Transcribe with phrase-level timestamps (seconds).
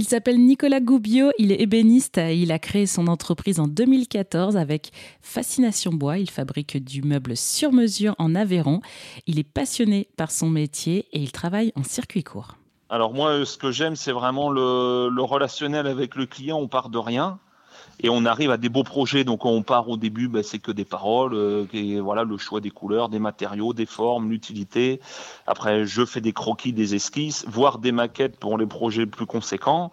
[0.00, 4.92] Il s'appelle Nicolas Goubio, il est ébéniste, il a créé son entreprise en 2014 avec
[5.20, 8.80] Fascination Bois, il fabrique du meuble sur mesure en Aveyron.
[9.26, 12.56] Il est passionné par son métier et il travaille en circuit court.
[12.88, 16.88] Alors moi, ce que j'aime, c'est vraiment le, le relationnel avec le client, on part
[16.88, 17.38] de rien
[18.02, 19.24] et on arrive à des beaux projets.
[19.24, 22.70] Donc on part au début, ben, c'est que des paroles, euh, voilà le choix des
[22.70, 25.00] couleurs, des matériaux, des formes, l'utilité.
[25.46, 29.92] Après, je fais des croquis, des esquisses, voire des maquettes pour les projets plus conséquents.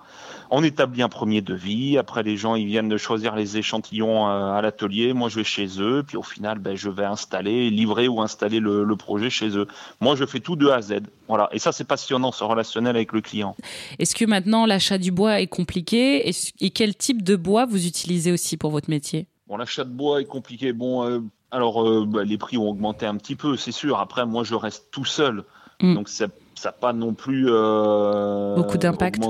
[0.49, 1.97] On établit un premier devis.
[1.97, 5.13] Après, les gens ils viennent de choisir les échantillons euh, à l'atelier.
[5.13, 6.04] Moi, je vais chez eux.
[6.07, 9.68] Puis au final, ben, je vais installer, livrer ou installer le, le projet chez eux.
[9.99, 10.99] Moi, je fais tout de A à Z.
[11.27, 11.49] Voilà.
[11.51, 13.55] Et ça, c'est passionnant, ce relationnel avec le client.
[13.99, 16.32] Est-ce que maintenant l'achat du bois est compliqué?
[16.61, 17.96] Et quel type de bois vous utilisez
[18.32, 19.28] aussi pour votre métier?
[19.47, 20.74] Bon, l'achat de bois est compliqué.
[20.74, 21.19] Bon, euh,
[21.51, 24.00] alors euh, bah, les prix ont augmenté un petit peu, c'est sûr.
[24.00, 25.46] Après, moi, je reste tout seul,
[25.82, 25.96] mm.
[25.96, 26.28] donc ça
[26.65, 29.21] n'a pas non plus euh, beaucoup d'impact?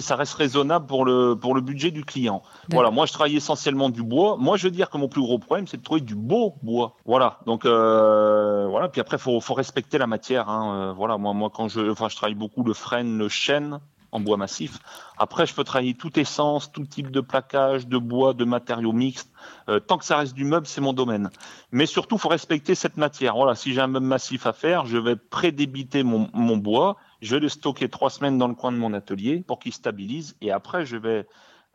[0.00, 2.42] Ça reste raisonnable pour le pour le budget du client.
[2.72, 4.36] Voilà, moi, je travaille essentiellement du bois.
[4.36, 6.96] Moi, je veux dire que mon plus gros problème, c'est de trouver du beau bois.
[7.04, 8.88] Voilà, donc voilà.
[8.88, 10.48] Puis après, faut faut respecter la matière.
[10.48, 10.92] Hein.
[10.96, 13.78] voilà, moi, moi, quand je, enfin, je travaille beaucoup le frêne, le chêne
[14.12, 14.78] en bois massif.
[15.18, 19.30] Après, je peux travailler toute essence, tout type de plaquage, de bois, de matériaux mixtes.
[19.68, 21.30] Euh, tant que ça reste du meuble, c'est mon domaine.
[21.72, 23.34] Mais surtout, il faut respecter cette matière.
[23.34, 26.96] Voilà, si j'ai un meuble massif à faire, je vais prédébiter mon, mon bois.
[27.20, 30.36] Je vais le stocker trois semaines dans le coin de mon atelier pour qu'il stabilise.
[30.40, 31.26] Et après, je vais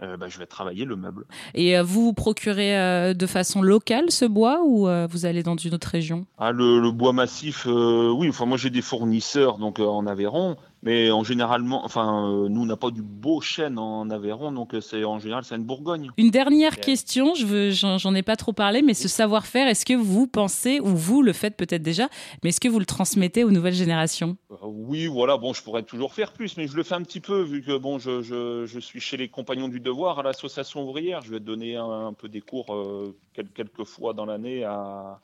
[0.02, 1.26] euh, bah, je vais travailler le meuble.
[1.54, 5.74] Et euh, vous vous procurez de façon locale ce bois ou vous allez dans une
[5.76, 6.26] autre région?
[6.40, 8.30] Ah, le, le, bois massif, oui.
[8.30, 12.66] Enfin, moi j'ai des fournisseurs donc en Aveyron, mais en généralement, enfin, euh, nous, on
[12.66, 16.10] n'a pas du beau chêne en Aveyron, donc euh, c'est en général, c'est une Bourgogne.
[16.18, 19.94] Une dernière question, je veux, j'en, ai pas trop parlé, mais ce savoir-faire, est-ce que
[19.94, 22.10] vous pensez, ou vous le faites peut-être déjà,
[22.44, 24.38] mais est-ce que vous le transmettez aux nouvelles générations?
[24.52, 27.22] Euh, Oui, voilà, bon, je pourrais toujours faire plus, mais je le fais un petit
[27.22, 30.84] peu, vu que bon, je, je, je suis chez les Compagnons du Devoir à l'association
[30.84, 32.76] ouvrière, je vais donner un, peu des cours
[33.34, 35.22] quelques fois dans l'année à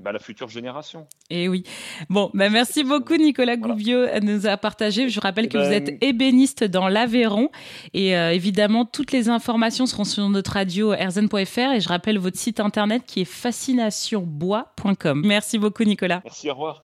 [0.00, 1.06] bah, la future génération.
[1.28, 1.64] Et eh oui.
[2.08, 5.08] Bon, bah, merci beaucoup Nicolas Gouvio de nous a partagé.
[5.08, 7.50] Je rappelle que vous ben, êtes ébéniste dans l'Aveyron
[7.92, 12.38] et euh, évidemment toutes les informations seront sur notre radio erzen.fr et je rappelle votre
[12.38, 15.22] site internet qui est fascinationbois.com.
[15.24, 16.22] Merci beaucoup Nicolas.
[16.24, 16.78] Merci, au revoir.